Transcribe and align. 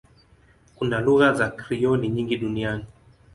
Kuna 0.75 0.99
lugha 1.01 1.33
za 1.33 1.49
Krioli 1.49 2.09
nyingi 2.09 2.37
duniani. 2.37 2.85